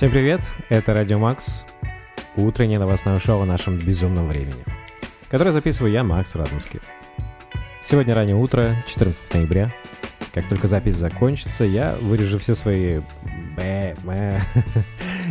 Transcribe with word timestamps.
Всем 0.00 0.12
привет, 0.12 0.40
это 0.70 0.94
Радио 0.94 1.18
Макс, 1.18 1.66
утреннее 2.34 2.78
новостное 2.78 3.18
шоу 3.18 3.42
о 3.42 3.44
нашем 3.44 3.76
безумном 3.76 4.28
времени, 4.28 4.64
которое 5.28 5.52
записываю 5.52 5.92
я, 5.92 6.02
Макс 6.02 6.34
Радомский. 6.34 6.80
Сегодня 7.82 8.14
раннее 8.14 8.36
утро, 8.36 8.82
14 8.86 9.34
ноября. 9.34 9.70
Как 10.32 10.48
только 10.48 10.68
запись 10.68 10.96
закончится, 10.96 11.64
я 11.64 11.96
вырежу 12.00 12.38
все 12.38 12.54
свои 12.54 13.00
бэ, 13.54 13.94
бэ, 14.02 14.40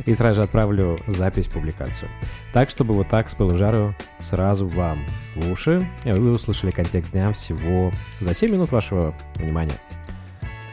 и 0.05 0.13
сразу 0.13 0.41
же 0.41 0.43
отправлю 0.43 0.99
запись 1.07 1.47
публикацию. 1.47 2.11
Так, 2.53 2.69
чтобы 2.69 2.93
вот 2.93 3.09
так 3.09 3.27
с 3.31 3.37
жару 3.55 3.95
сразу 4.19 4.67
вам 4.67 5.03
в 5.35 5.51
уши, 5.51 5.89
и 6.03 6.11
вы 6.11 6.31
услышали 6.31 6.69
контекст 6.69 7.13
дня 7.13 7.33
всего 7.33 7.91
за 8.19 8.35
7 8.35 8.51
минут 8.51 8.71
вашего 8.71 9.15
внимания. 9.33 9.79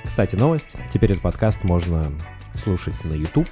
Кстати, 0.05 0.37
новость. 0.37 0.77
Теперь 0.91 1.12
этот 1.12 1.23
подкаст 1.23 1.65
можно 1.65 2.12
слушать 2.55 3.02
на 3.05 3.15
YouTube. 3.15 3.48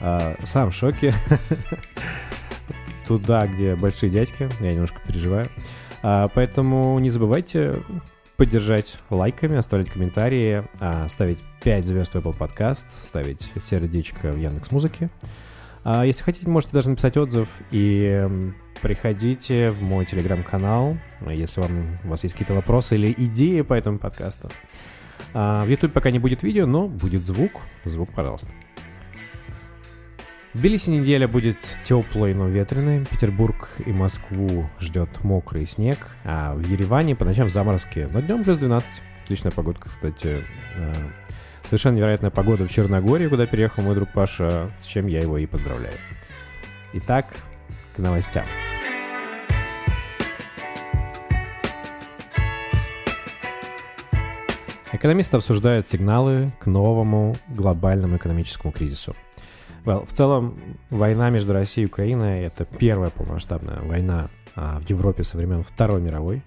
А, 0.00 0.36
сам 0.44 0.70
в 0.70 0.74
шоке. 0.74 1.12
Туда, 3.06 3.46
где 3.46 3.76
большие 3.76 4.10
дядьки. 4.10 4.48
Я 4.60 4.72
немножко 4.72 5.00
переживаю. 5.06 5.50
А, 6.02 6.28
поэтому 6.28 6.98
не 6.98 7.10
забывайте 7.10 7.82
поддержать 8.36 8.98
лайками, 9.10 9.56
оставлять 9.56 9.90
комментарии, 9.90 10.64
а, 10.80 11.08
ставить 11.08 11.38
5 11.62 11.86
звезд 11.86 12.14
в 12.14 12.16
Apple 12.16 12.36
Podcast, 12.36 12.86
ставить 12.90 13.50
сердечко 13.64 14.32
в 14.32 14.36
Яндекс 14.36 14.70
Музыке. 14.70 15.10
А 15.84 16.04
если 16.04 16.22
хотите, 16.24 16.48
можете 16.48 16.72
даже 16.72 16.90
написать 16.90 17.16
отзыв 17.16 17.48
и 17.70 18.24
приходите 18.82 19.70
в 19.70 19.82
мой 19.82 20.04
телеграм-канал, 20.04 20.98
если 21.30 21.60
вам, 21.60 21.98
у 22.04 22.08
вас 22.08 22.24
есть 22.24 22.34
какие-то 22.34 22.54
вопросы 22.54 22.96
или 22.96 23.14
идеи 23.16 23.62
по 23.62 23.72
этому 23.72 23.98
подкасту. 23.98 24.50
А, 25.32 25.64
в 25.64 25.68
YouTube 25.68 25.92
пока 25.92 26.10
не 26.10 26.18
будет 26.18 26.42
видео, 26.42 26.66
но 26.66 26.88
будет 26.88 27.24
звук. 27.24 27.62
Звук, 27.84 28.10
пожалуйста. 28.12 28.50
Тбилиси 30.56 30.88
неделя 30.88 31.28
будет 31.28 31.58
теплой, 31.84 32.32
но 32.32 32.48
ветреной. 32.48 33.04
Петербург 33.04 33.68
и 33.84 33.92
Москву 33.92 34.66
ждет 34.80 35.22
мокрый 35.22 35.66
снег, 35.66 36.16
а 36.24 36.54
в 36.54 36.66
Ереване 36.66 37.14
по 37.14 37.26
ночам 37.26 37.50
заморозки. 37.50 38.08
Но 38.10 38.22
днем 38.22 38.42
плюс 38.42 38.56
12. 38.56 39.02
Отличная 39.24 39.52
погодка, 39.52 39.90
кстати. 39.90 40.42
А, 40.78 40.94
совершенно 41.62 41.96
невероятная 41.96 42.30
погода 42.30 42.66
в 42.66 42.70
Черногории, 42.70 43.28
куда 43.28 43.44
переехал 43.44 43.82
мой 43.82 43.94
друг 43.94 44.10
Паша, 44.14 44.72
с 44.80 44.86
чем 44.86 45.08
я 45.08 45.20
его 45.20 45.36
и 45.36 45.44
поздравляю. 45.44 45.92
Итак, 46.94 47.34
к 47.94 47.98
новостям. 47.98 48.46
Экономисты 54.90 55.36
обсуждают 55.36 55.86
сигналы 55.86 56.50
к 56.58 56.64
новому 56.64 57.36
глобальному 57.48 58.16
экономическому 58.16 58.72
кризису. 58.72 59.14
Well, 59.86 60.04
в 60.04 60.12
целом, 60.12 60.58
война 60.90 61.30
между 61.30 61.52
Россией 61.52 61.84
и 61.84 61.88
Украиной— 61.88 62.40
это 62.42 62.64
первая 62.64 63.10
полномасштабная 63.10 63.78
война 63.82 64.30
а, 64.56 64.80
в 64.80 64.90
Европе 64.90 65.22
со 65.22 65.36
времен 65.36 65.62
Второй 65.62 66.00
мировой. 66.00 66.42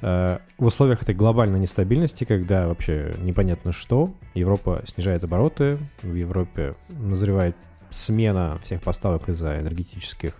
А, 0.00 0.40
в 0.56 0.64
условиях 0.64 1.02
этой 1.02 1.14
глобальной 1.14 1.60
нестабильности, 1.60 2.24
когда 2.24 2.68
вообще 2.68 3.14
непонятно 3.18 3.72
что, 3.72 4.14
Европа 4.32 4.82
снижает 4.86 5.22
обороты, 5.24 5.76
в 6.00 6.14
Европе 6.14 6.74
назревает 6.88 7.54
смена 7.90 8.58
всех 8.62 8.80
поставок 8.80 9.28
из-за 9.28 9.60
энергетических 9.60 10.32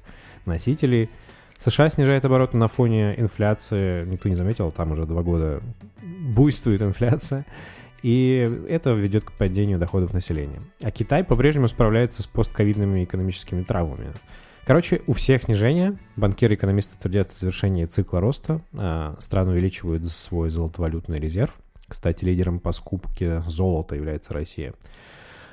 носителей, 0.46 1.10
США 1.58 1.90
снижает 1.90 2.24
обороты 2.24 2.56
на 2.56 2.68
фоне 2.68 3.20
инфляции, 3.20 4.06
никто 4.06 4.30
не 4.30 4.34
заметил, 4.34 4.70
там 4.70 4.92
уже 4.92 5.04
два 5.04 5.20
года 5.22 5.60
буйствует 6.00 6.80
инфляция. 6.80 7.44
И 8.02 8.64
это 8.68 8.92
ведет 8.92 9.24
к 9.24 9.32
падению 9.32 9.78
доходов 9.78 10.12
населения. 10.12 10.62
А 10.82 10.90
Китай 10.90 11.22
по-прежнему 11.24 11.68
справляется 11.68 12.22
с 12.22 12.26
постковидными 12.26 13.04
экономическими 13.04 13.62
травмами. 13.62 14.12
Короче, 14.64 15.02
у 15.06 15.12
всех 15.12 15.42
снижение. 15.42 15.98
Банкиры 16.16 16.54
и 16.54 16.56
экономисты 16.56 16.96
твердят 16.98 17.30
о 17.30 17.38
завершении 17.38 17.84
цикла 17.84 18.20
роста. 18.20 18.60
А 18.74 19.16
страны 19.18 19.52
увеличивают 19.52 20.06
свой 20.06 20.50
золотовалютный 20.50 21.18
резерв. 21.18 21.52
Кстати, 21.88 22.24
лидером 22.24 22.60
по 22.60 22.72
скупке 22.72 23.42
золота 23.48 23.96
является 23.96 24.32
Россия. 24.32 24.74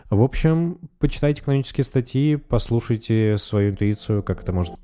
В 0.09 0.21
общем, 0.21 0.77
почитайте 0.99 1.41
экономические 1.41 1.83
статьи, 1.83 2.37
послушайте 2.37 3.37
свою 3.37 3.71
интуицию, 3.71 4.23
как 4.23 4.41
это 4.41 4.53
может 4.53 4.75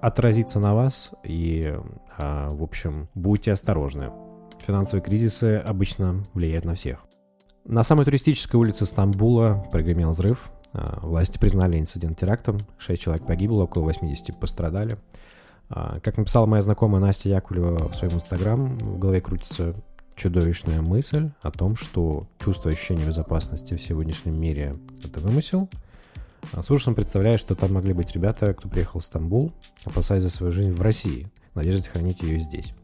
отразиться 0.00 0.58
на 0.58 0.74
вас. 0.74 1.12
И, 1.22 1.76
а, 2.16 2.48
в 2.50 2.62
общем, 2.62 3.08
будьте 3.14 3.52
осторожны. 3.52 4.10
Финансовые 4.66 5.04
кризисы 5.04 5.56
обычно 5.58 6.22
влияют 6.32 6.64
на 6.64 6.74
всех. 6.74 7.04
На 7.66 7.82
самой 7.82 8.06
туристической 8.06 8.58
улице 8.58 8.86
Стамбула 8.86 9.66
прогремел 9.70 10.12
взрыв. 10.12 10.50
А, 10.72 11.00
власти 11.02 11.38
признали 11.38 11.78
инцидент 11.78 12.18
терактом. 12.18 12.58
Шесть 12.78 13.02
человек 13.02 13.26
погибло, 13.26 13.64
около 13.64 13.84
80 13.84 14.38
пострадали. 14.40 14.98
А, 15.68 16.00
как 16.00 16.16
написала 16.16 16.46
моя 16.46 16.62
знакомая 16.62 17.00
Настя 17.00 17.28
Яковлева 17.28 17.88
в 17.88 17.94
своем 17.94 18.14
инстаграм, 18.14 18.78
в 18.78 18.98
голове 18.98 19.20
крутится 19.20 19.74
чудовищная 20.16 20.80
мысль 20.80 21.30
о 21.42 21.50
том, 21.50 21.76
что 21.76 22.26
чувство 22.42 22.70
ощущения 22.70 23.04
безопасности 23.04 23.74
в 23.74 23.82
сегодняшнем 23.82 24.40
мире— 24.40 24.78
это 25.04 25.20
вымысел. 25.20 25.68
А 26.52 26.62
с 26.62 26.70
ужасом 26.70 26.94
представляю, 26.94 27.36
что 27.36 27.54
там 27.54 27.74
могли 27.74 27.92
быть 27.92 28.12
ребята, 28.12 28.54
кто 28.54 28.68
приехал 28.68 29.00
в 29.00 29.04
Стамбул, 29.04 29.52
опасаясь 29.84 30.22
за 30.22 30.30
свою 30.30 30.52
жизнь 30.52 30.72
в 30.72 30.80
России, 30.80 31.30
в 31.52 31.56
надежде 31.56 31.82
сохранить 31.82 32.22
ее 32.22 32.38
здесь. 32.40 32.74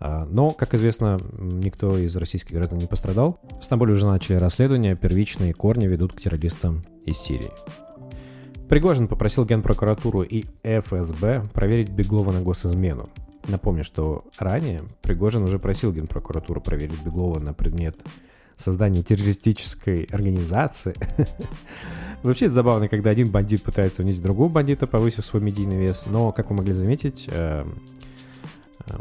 А, 0.00 0.24
но, 0.26 0.50
как 0.52 0.74
известно, 0.74 1.18
никто 1.38 1.98
из 1.98 2.16
российских 2.16 2.52
граждан 2.52 2.78
не 2.78 2.86
пострадал. 2.86 3.40
В 3.60 3.64
Стамбуле 3.64 3.94
уже 3.94 4.06
начали 4.06 4.36
расследование, 4.36 4.96
первичные 4.96 5.52
корни 5.52 5.86
ведут 5.86 6.12
к 6.12 6.20
террористам 6.20 6.84
из 7.04 7.18
Сирии. 7.18 7.50
Пригожин 8.68 9.08
попросил 9.08 9.44
Генпрокуратуру 9.44 10.22
и 10.22 10.44
ФСБ 10.62 11.48
проверить 11.52 11.90
Беглова 11.90 12.32
на 12.32 12.42
госизмену. 12.42 13.08
Напомню, 13.48 13.82
что 13.82 14.24
ранее 14.38 14.84
Пригожин 15.00 15.42
уже 15.42 15.58
просил 15.58 15.92
Генпрокуратуру 15.92 16.60
проверить 16.60 17.02
Беглова 17.02 17.38
на 17.38 17.54
предмет 17.54 17.96
создания 18.56 19.02
террористической 19.02 20.04
организации. 20.10 20.94
Вообще 22.22 22.46
это 22.46 22.54
забавно, 22.54 22.88
когда 22.88 23.10
один 23.10 23.30
бандит 23.30 23.62
пытается 23.62 24.02
унизить 24.02 24.22
другого 24.22 24.52
бандита, 24.52 24.86
повысив 24.86 25.24
свой 25.24 25.40
медийный 25.40 25.76
вес. 25.76 26.06
Но, 26.06 26.32
как 26.32 26.50
вы 26.50 26.56
могли 26.56 26.72
заметить, 26.72 27.28
э, 27.30 27.64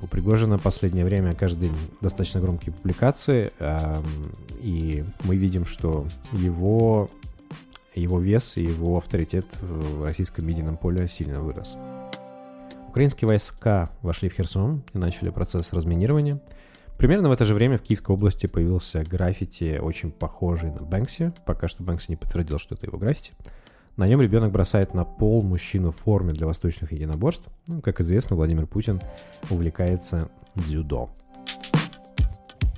у 0.02 0.08
Пригожина 0.08 0.58
последнее 0.58 1.06
время 1.06 1.34
каждый 1.34 1.70
день 1.70 1.78
достаточно 2.02 2.42
громкие 2.42 2.74
публикации, 2.74 3.52
и 4.62 5.06
мы 5.24 5.36
видим, 5.36 5.66
что 5.66 6.06
его, 6.31 7.09
его 7.96 8.20
вес 8.20 8.58
и 8.58 8.64
его 8.64 8.98
авторитет 8.98 9.46
в 9.62 10.03
российском 10.03 10.46
медийном 10.46 10.78
поле 10.78 11.08
сильно 11.08 11.42
вырос. 11.42 11.78
Украинские 12.88 13.28
войска 13.28 13.90
вошли 14.02 14.30
в 14.30 14.34
Херсон 14.34 14.84
и 14.94 14.98
начали 14.98 15.30
процесс 15.30 15.74
разминирования. 15.74 16.42
Примерно 16.98 17.30
в 17.30 17.31
это 17.31 17.46
же 17.46 17.54
время 17.54 17.78
в 17.78 17.84
Киевской 17.84 18.12
области 18.14 18.48
появился 18.48 19.04
граффити, 19.04 19.78
очень 19.80 20.12
похожий 20.12 20.72
на 20.72 20.81
Бэнкси. 20.84 21.31
Пока 21.46 21.68
что 21.68 21.84
Бэнкси 21.84 22.09
не 22.09 22.16
подтвердил, 22.16 22.58
что 22.58 22.74
это 22.74 22.88
его 22.88 22.98
граффити. 22.98 23.34
На 23.97 24.08
нем 24.08 24.22
ребенок 24.22 24.52
бросает 24.52 24.94
на 24.94 25.06
пол 25.06 25.41
мужчину 25.41 25.90
в 25.90 25.96
форме 25.96 26.31
для 26.31 26.46
восточных 26.46 26.91
единоборств. 26.91 27.47
Ну, 27.68 27.81
как 27.81 28.00
известно, 28.00 28.35
Владимир 28.35 28.68
Путин 28.68 29.02
увлекается 29.50 30.30
дзюдо. 30.53 31.09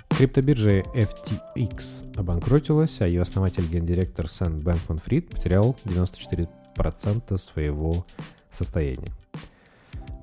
Криптобиржа 0.07 0.79
FTX 0.79 2.17
обанкротилась, 2.17 3.01
а 3.01 3.07
ее 3.07 3.21
основатель, 3.21 3.67
гендиректор 3.67 4.29
Сэн 4.29 4.61
Бэнкман 4.61 4.99
Фрид 4.99 5.29
потерял 5.29 5.75
94% 5.83 7.37
своего 7.37 8.05
состояния. 8.49 9.11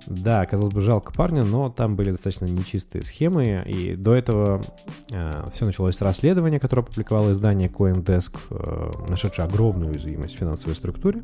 Да, 0.06 0.47
казалось 0.47 0.73
бы, 0.73 0.81
жалко 0.81 1.12
парня, 1.12 1.44
но 1.44 1.69
там 1.69 1.97
были 1.97 2.11
достаточно 2.12 2.44
нечистые 2.44 3.05
схемы, 3.05 3.64
и 3.67 3.97
до 3.97 4.14
этого 4.14 4.62
э, 5.11 5.44
все 5.53 5.67
началось 5.67 5.97
с 5.97 6.00
расследования, 6.00 6.61
которое 6.61 6.82
опубликовало 6.82 7.32
издание 7.32 7.69
CoinDesk, 7.69 8.37
э, 8.50 8.91
нашедшее 9.08 9.47
огромную 9.47 9.91
уязвимость 9.91 10.37
в 10.37 10.38
финансовой 10.38 10.76
структуре. 10.76 11.23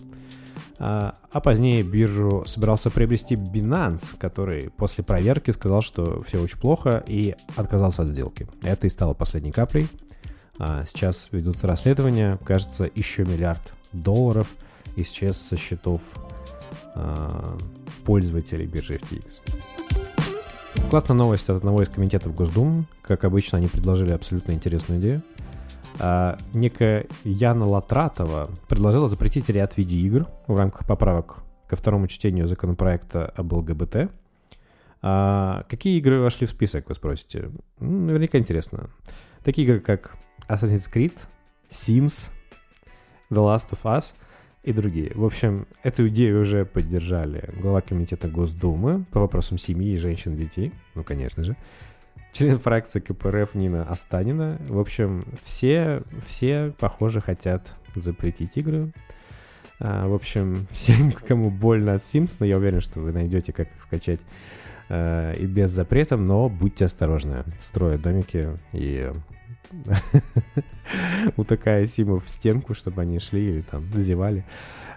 А, 0.79 1.14
а 1.31 1.40
позднее 1.40 1.84
биржу 1.84 2.43
собирался 2.44 2.90
приобрести 2.90 3.37
Binance, 3.37 4.17
который 4.19 4.70
после 4.70 5.05
проверки 5.05 5.52
сказал, 5.52 5.81
что 5.81 6.23
все 6.23 6.40
очень 6.40 6.58
плохо 6.58 7.05
и 7.06 7.37
отказался 7.55 8.02
от 8.02 8.08
сделки. 8.08 8.49
Это 8.62 8.88
и 8.88 8.90
стало 8.90 9.14
последней 9.14 9.52
каплей. 9.52 9.88
А 10.58 10.85
сейчас 10.85 11.28
ведутся 11.31 11.69
расследования, 11.69 12.38
кажется, 12.44 12.90
еще 12.93 13.25
миллиард 13.25 13.75
долларов 13.93 14.49
исчез 14.96 15.37
со 15.37 15.56
счетов 15.56 16.02
а, 16.96 17.56
пользователей 18.04 18.66
биржи 18.66 18.94
FTX. 18.96 19.40
Классная 20.90 21.16
новость 21.16 21.49
от 21.49 21.56
одного 21.56 21.82
из 21.82 21.88
комитетов 21.88 22.34
Госдумы. 22.34 22.84
Как 23.02 23.25
обычно, 23.25 23.58
они 23.58 23.69
предложили 23.69 24.12
абсолютно 24.12 24.52
интересную 24.52 25.00
идею. 25.00 25.22
А, 25.99 26.38
некая 26.52 27.06
Яна 27.25 27.66
Латратова 27.66 28.50
предложила 28.69 29.08
запретить 29.08 29.49
ряд 29.49 29.76
видеоигр 29.76 30.26
в 30.46 30.56
рамках 30.56 30.87
поправок 30.87 31.38
ко 31.66 31.76
второму 31.76 32.08
чтению 32.08 32.49
законопроекта 32.49 33.26
об 33.26 33.52
ЛГБТ. 33.52 34.10
А, 35.00 35.64
какие 35.69 35.99
игры 35.99 36.20
вошли 36.20 36.46
в 36.46 36.50
список, 36.50 36.88
вы 36.88 36.94
спросите? 36.94 37.50
Ну, 37.81 38.06
наверняка 38.06 38.38
интересно. 38.38 38.90
Такие 39.43 39.66
игры, 39.66 39.81
как 39.81 40.16
Assassin's 40.49 40.93
Creed, 40.93 41.19
Sims, 41.69 42.31
The 43.31 43.38
Last 43.38 43.70
of 43.70 43.82
Us 43.84 44.14
и 44.62 44.73
другие. 44.73 45.12
В 45.14 45.25
общем, 45.25 45.67
эту 45.82 46.09
идею 46.09 46.41
уже 46.41 46.64
поддержали 46.64 47.50
глава 47.61 47.81
комитета 47.81 48.29
Госдумы 48.29 49.05
по 49.11 49.20
вопросам 49.20 49.59
семьи, 49.59 49.97
женщин, 49.97 50.37
детей, 50.37 50.73
ну, 50.94 51.03
конечно 51.03 51.43
же, 51.43 51.56
член 52.32 52.59
фракции 52.59 53.00
КПРФ 53.00 53.55
Нина 53.55 53.85
Останина. 53.85 54.59
В 54.69 54.79
общем, 54.79 55.26
все, 55.43 56.03
все, 56.25 56.73
похоже, 56.79 57.20
хотят 57.20 57.75
запретить 57.94 58.56
игры. 58.56 58.93
А, 59.81 60.06
в 60.06 60.14
общем, 60.14 60.67
всем, 60.70 61.12
кому 61.12 61.50
больно 61.50 61.94
от 61.94 62.03
Sims, 62.03 62.37
но 62.38 62.47
я 62.47 62.56
уверен, 62.56 62.81
что 62.81 63.00
вы 63.00 63.12
найдете, 63.12 63.53
как 63.53 63.69
их 63.75 63.82
скачать 63.82 64.20
э, 64.88 65.35
и 65.38 65.47
без 65.47 65.70
запрета, 65.70 66.17
но 66.17 66.49
будьте 66.49 66.85
осторожны. 66.85 67.44
Строят 67.59 68.03
домики 68.03 68.50
и 68.73 69.11
утыкая 71.37 71.87
симов 71.87 72.25
в 72.25 72.29
стенку, 72.29 72.75
чтобы 72.75 73.03
они 73.03 73.19
шли 73.19 73.45
или 73.47 73.61
там 73.63 73.87
зевали. 73.95 74.45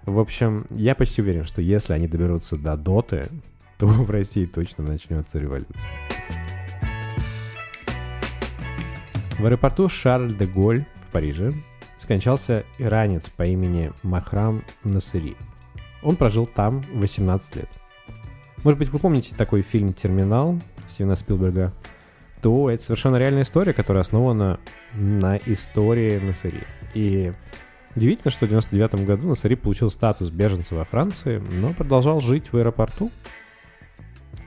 В 0.05 0.19
общем, 0.19 0.65
я 0.69 0.95
почти 0.95 1.21
уверен, 1.21 1.45
что 1.45 1.61
если 1.61 1.93
они 1.93 2.07
доберутся 2.07 2.57
до 2.57 2.77
доты, 2.77 3.29
то 3.77 3.87
в 3.87 4.09
России 4.09 4.45
точно 4.45 4.83
начнется 4.83 5.39
революция. 5.39 5.91
В 9.37 9.45
аэропорту 9.45 9.89
Шарль 9.89 10.33
де 10.33 10.45
Голь 10.45 10.85
в 11.01 11.11
Париже 11.11 11.53
скончался 11.97 12.63
иранец 12.77 13.29
по 13.29 13.43
имени 13.45 13.91
Махрам 14.01 14.63
Насыри. 14.83 15.35
Он 16.03 16.15
прожил 16.15 16.45
там 16.45 16.85
18 16.93 17.55
лет. 17.57 17.69
Может 18.63 18.79
быть, 18.79 18.89
вы 18.89 18.99
помните 18.99 19.35
такой 19.35 19.61
фильм 19.61 19.93
«Терминал» 19.93 20.59
Стивена 20.87 21.15
Спилберга? 21.15 21.73
То 22.45 22.69
это 22.69 22.79
совершенно 22.79 23.15
реальная 23.15 23.41
история, 23.41 23.73
которая 23.73 24.01
основана 24.01 24.59
на 24.93 25.37
истории 25.47 26.19
Насыри. 26.19 26.61
И 26.93 27.33
удивительно, 27.95 28.29
что 28.29 28.45
в 28.45 28.49
99 28.49 29.03
году 29.03 29.29
Насыри 29.29 29.55
получил 29.55 29.89
статус 29.89 30.29
беженца 30.29 30.75
во 30.75 30.85
Франции, 30.85 31.41
но 31.57 31.73
продолжал 31.73 32.21
жить 32.21 32.53
в 32.53 32.57
аэропорту 32.57 33.09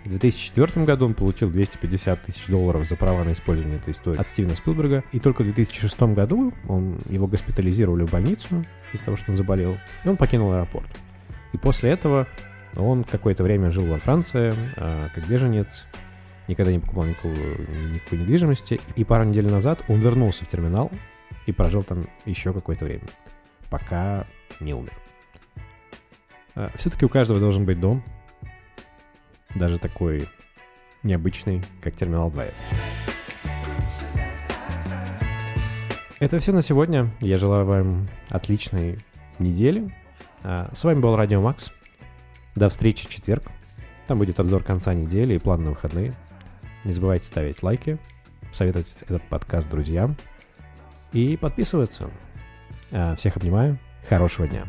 в 0.05 0.11
2004 0.11 0.87
году 0.87 1.07
он 1.07 1.15
получил 1.15 1.51
250 1.51 2.23
тысяч 2.23 2.47
долларов 2.47 2.87
за 2.87 2.95
права 2.95 3.25
на 3.25 3.33
использование 3.33 3.81
этой 3.81 3.91
истории 3.91 4.21
от 4.21 4.31
Стивена 4.31 4.55
Спилберга. 4.55 5.03
И 5.11 5.19
только 5.19 5.43
в 5.43 5.47
2006 5.47 6.01
году 6.15 6.55
он, 6.69 7.01
его 7.11 7.27
госпитализировали 7.27 8.05
в 8.05 8.13
больницу 8.13 8.65
из-за 8.93 9.07
того, 9.07 9.17
что 9.17 9.33
он 9.33 9.37
заболел. 9.37 9.77
И 10.05 10.09
он 10.09 10.17
покинул 10.17 10.53
аэропорт. 10.53 10.87
И 11.53 11.59
после 11.59 11.91
этого 11.91 12.29
он 12.77 13.03
какое-то 13.03 13.43
время 13.43 13.73
жил 13.73 13.87
во 13.87 13.99
Франции 13.99 14.55
а, 14.77 15.09
как 15.13 15.27
беженец, 15.27 15.89
никогда 16.49 16.73
не 16.73 16.79
покупал 16.79 17.05
никакую, 17.05 17.95
никакой 17.95 18.19
недвижимости. 18.19 18.81
И 18.97 19.05
пару 19.05 19.25
недель 19.25 19.47
назад 19.47 19.85
он 19.89 20.01
вернулся 20.01 20.45
в 20.45 20.49
терминал 20.49 20.91
и 21.47 21.53
прожил 21.53 21.83
там 21.83 22.07
еще 22.25 22.53
какое-то 22.53 22.85
время, 22.85 23.07
пока 23.71 24.27
не 24.61 24.75
умер. 24.75 24.93
А, 26.55 26.73
Все-таки 26.75 27.05
у 27.05 27.09
каждого 27.09 27.39
должен 27.39 27.65
быть 27.65 27.79
дом, 27.79 28.03
даже 29.55 29.79
такой 29.79 30.29
необычный, 31.03 31.63
как 31.81 31.95
терминал 31.95 32.31
2 32.31 32.45
Это 36.21 36.39
все 36.41 36.53
на 36.53 36.63
сегодня. 36.63 37.11
Я 37.21 37.39
желаю 37.39 37.65
вам 37.65 38.09
отличной 38.29 38.99
недели. 39.39 39.95
А, 40.43 40.71
с 40.75 40.83
вами 40.83 40.99
был 41.01 41.15
Радио 41.15 41.41
Макс. 41.41 41.73
До 42.57 42.69
встречи 42.69 43.07
в 43.07 43.09
четверг. 43.09 43.45
Там 44.07 44.19
будет 44.19 44.41
обзор 44.41 44.65
конца 44.65 44.95
недели 44.95 45.35
и 45.35 45.39
план 45.39 45.63
на 45.63 45.71
выходные. 45.71 46.15
Не 46.85 46.93
забывайте 46.93 47.27
ставить 47.27 47.63
лайки, 47.63 47.99
советовать 48.53 49.03
этот 49.03 49.23
подкаст 49.25 49.71
друзьям 49.71 50.17
и 51.13 51.37
подписываться. 51.37 52.11
А, 52.91 53.17
всех 53.17 53.37
обнимаю. 53.37 53.79
Хорошего 54.09 54.47
дня. 54.47 54.65